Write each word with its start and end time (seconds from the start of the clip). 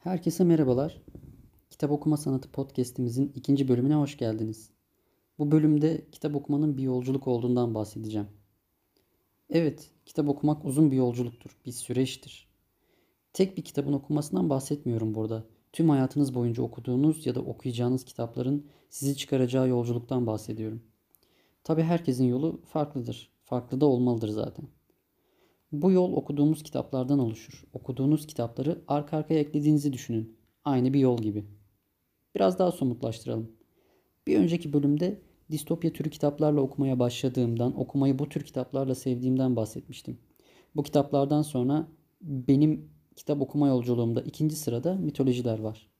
Herkese 0.00 0.44
merhabalar. 0.44 1.02
Kitap 1.70 1.90
Okuma 1.90 2.16
Sanatı 2.16 2.50
podcast'imizin 2.52 3.32
ikinci 3.34 3.68
bölümüne 3.68 3.94
hoş 3.94 4.16
geldiniz. 4.16 4.70
Bu 5.38 5.50
bölümde 5.50 6.06
kitap 6.12 6.34
okumanın 6.34 6.76
bir 6.76 6.82
yolculuk 6.82 7.28
olduğundan 7.28 7.74
bahsedeceğim. 7.74 8.26
Evet, 9.50 9.90
kitap 10.06 10.28
okumak 10.28 10.64
uzun 10.64 10.90
bir 10.90 10.96
yolculuktur, 10.96 11.56
bir 11.66 11.72
süreçtir. 11.72 12.48
Tek 13.32 13.56
bir 13.56 13.62
kitabın 13.62 13.92
okunmasından 13.92 14.50
bahsetmiyorum 14.50 15.14
burada. 15.14 15.44
Tüm 15.72 15.88
hayatınız 15.88 16.34
boyunca 16.34 16.62
okuduğunuz 16.62 17.26
ya 17.26 17.34
da 17.34 17.40
okuyacağınız 17.40 18.04
kitapların 18.04 18.66
sizi 18.90 19.16
çıkaracağı 19.16 19.68
yolculuktan 19.68 20.26
bahsediyorum. 20.26 20.82
Tabi 21.64 21.82
herkesin 21.82 22.24
yolu 22.24 22.60
farklıdır. 22.64 23.32
Farklı 23.44 23.80
da 23.80 23.86
olmalıdır 23.86 24.28
zaten. 24.28 24.64
Bu 25.72 25.90
yol 25.90 26.12
okuduğumuz 26.12 26.62
kitaplardan 26.62 27.18
oluşur. 27.18 27.64
Okuduğunuz 27.72 28.26
kitapları 28.26 28.82
arka 28.88 29.16
arkaya 29.16 29.40
eklediğinizi 29.40 29.92
düşünün. 29.92 30.36
Aynı 30.64 30.92
bir 30.92 31.00
yol 31.00 31.18
gibi. 31.18 31.44
Biraz 32.34 32.58
daha 32.58 32.72
somutlaştıralım. 32.72 33.52
Bir 34.26 34.38
önceki 34.38 34.72
bölümde 34.72 35.22
distopya 35.50 35.92
türü 35.92 36.10
kitaplarla 36.10 36.60
okumaya 36.60 36.98
başladığımdan, 36.98 37.80
okumayı 37.80 38.18
bu 38.18 38.28
tür 38.28 38.44
kitaplarla 38.44 38.94
sevdiğimden 38.94 39.56
bahsetmiştim. 39.56 40.18
Bu 40.76 40.82
kitaplardan 40.82 41.42
sonra 41.42 41.88
benim 42.22 42.90
kitap 43.16 43.40
okuma 43.40 43.68
yolculuğumda 43.68 44.22
ikinci 44.22 44.56
sırada 44.56 44.94
mitolojiler 44.94 45.58
var. 45.58 45.90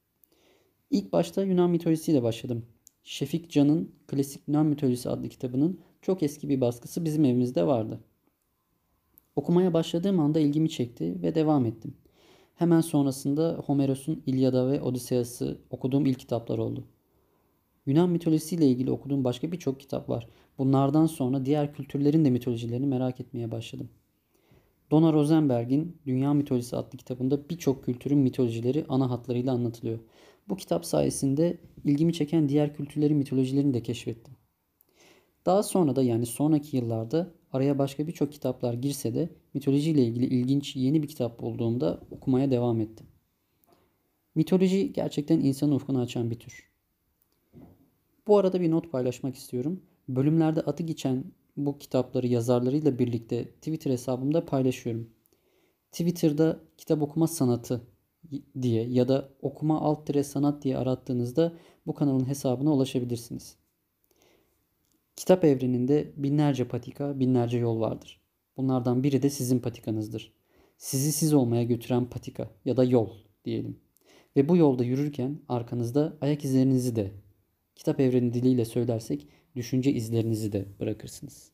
İlk 0.91 1.13
başta 1.13 1.43
Yunan 1.43 1.71
mitolojisiyle 1.71 2.23
başladım. 2.23 2.67
Şefik 3.03 3.51
Can'ın 3.51 3.93
Klasik 4.07 4.49
Yunan 4.49 4.67
Mitolojisi 4.67 5.11
adlı 5.11 5.29
kitabının 5.29 5.81
çok 6.03 6.23
eski 6.23 6.49
bir 6.49 6.61
baskısı 6.61 7.05
bizim 7.05 7.25
evimizde 7.25 7.67
vardı. 7.67 8.01
Okumaya 9.41 9.75
başladığım 9.75 10.21
anda 10.21 10.41
ilgimi 10.41 10.71
çekti 10.71 11.23
ve 11.23 11.35
devam 11.35 11.67
ettim. 11.67 11.95
Hemen 12.55 12.81
sonrasında 12.81 13.63
Homeros'un 13.67 14.23
İlyada 14.27 14.71
ve 14.71 14.81
Odysseus'ı 14.83 15.59
okuduğum 15.71 16.07
ilk 16.07 16.19
kitaplar 16.19 16.59
oldu. 16.59 16.85
Yunan 17.87 18.11
mitolojisiyle 18.11 18.67
ilgili 18.67 18.91
okuduğum 18.91 19.25
başka 19.25 19.53
birçok 19.53 19.81
kitap 19.81 20.09
var. 20.09 20.29
Bunlardan 20.59 21.07
sonra 21.07 21.45
diğer 21.45 21.75
kültürlerin 21.75 22.25
de 22.25 22.31
mitolojilerini 22.31 22.87
merak 22.87 23.21
etmeye 23.21 23.51
başladım. 23.51 23.89
Donna 24.91 25.13
Rosenberg'in 25.13 25.97
Dünya 26.07 26.35
Mitolojisi 26.35 26.77
adlı 26.77 26.99
kitabında 26.99 27.49
birçok 27.49 27.85
kültürün 27.85 28.19
mitolojileri 28.19 28.85
ana 28.89 29.11
hatlarıyla 29.11 29.53
anlatılıyor. 29.53 29.99
Bu 30.49 30.57
kitap 30.57 30.85
sayesinde 30.85 31.59
ilgimi 31.85 32.13
çeken 32.13 32.49
diğer 32.49 32.75
kültürlerin 32.75 33.17
mitolojilerini 33.17 33.75
de 33.75 33.83
keşfettim. 33.83 34.40
Daha 35.47 35.63
sonra 35.63 35.97
da 35.97 36.03
yani 36.03 36.27
sonraki 36.27 36.77
yıllarda 36.77 37.31
araya 37.53 37.79
başka 37.79 38.07
birçok 38.07 38.33
kitaplar 38.33 38.75
girse 38.75 39.15
de 39.15 39.29
mitolojiyle 39.55 40.05
ilgili 40.05 40.27
ilginç 40.27 40.77
yeni 40.77 41.03
bir 41.03 41.09
kitap 41.09 41.41
bulduğumda 41.41 42.01
okumaya 42.11 42.51
devam 42.51 42.81
ettim. 42.81 43.07
Mitoloji 44.35 44.93
gerçekten 44.93 45.41
insanın 45.41 45.73
ufkunu 45.73 46.01
açan 46.01 46.31
bir 46.31 46.39
tür. 46.39 46.71
Bu 48.27 48.39
arada 48.39 48.61
bir 48.61 48.71
not 48.71 48.93
paylaşmak 48.93 49.35
istiyorum. 49.35 49.83
Bölümlerde 50.09 50.61
adı 50.61 50.83
geçen 50.83 51.25
bu 51.57 51.79
kitapları 51.79 52.27
yazarlarıyla 52.27 52.99
birlikte 52.99 53.45
Twitter 53.45 53.91
hesabımda 53.91 54.47
paylaşıyorum. 54.47 55.11
Twitter'da 55.93 56.61
kitap 56.79 57.03
okuma 57.03 57.27
sanatı 57.27 57.81
diye 58.63 58.89
ya 58.89 59.09
da 59.09 59.29
okuma 59.43 59.81
alt 59.81 60.27
sanat 60.27 60.63
diye 60.63 60.79
arattığınızda 60.79 61.53
bu 61.87 61.95
kanalın 61.95 62.29
hesabına 62.29 62.73
ulaşabilirsiniz. 62.73 63.60
Kitap 65.21 65.45
evreninde 65.45 66.13
binlerce 66.17 66.69
patika, 66.69 67.21
binlerce 67.21 67.59
yol 67.59 67.81
vardır. 67.81 68.21
Bunlardan 68.57 69.03
biri 69.03 69.23
de 69.23 69.31
sizin 69.31 69.59
patikanızdır. 69.59 70.33
Sizi 70.79 71.13
siz 71.13 71.35
olmaya 71.35 71.63
götüren 71.63 72.11
patika 72.11 72.51
ya 72.65 72.77
da 72.77 72.85
yol 72.85 73.11
diyelim. 73.45 73.81
Ve 74.37 74.49
bu 74.49 74.57
yolda 74.57 74.85
yürürken 74.85 75.39
arkanızda 75.49 76.17
ayak 76.21 76.45
izlerinizi 76.45 76.97
de 76.97 77.11
kitap 77.77 78.01
evreni 78.01 78.35
diliyle 78.35 78.65
söylersek 78.65 79.29
düşünce 79.57 79.93
izlerinizi 79.93 80.53
de 80.53 80.67
bırakırsınız. 80.81 81.53